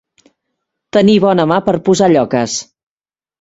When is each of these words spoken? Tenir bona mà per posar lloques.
Tenir 0.97 1.17
bona 1.25 1.45
mà 1.51 1.59
per 1.67 1.75
posar 1.91 2.09
lloques. 2.15 2.57